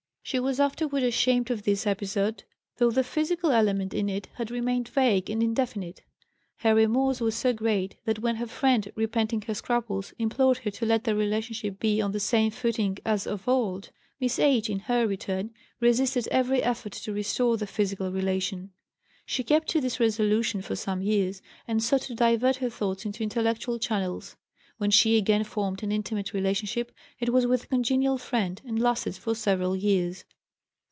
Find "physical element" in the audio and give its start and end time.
3.03-3.93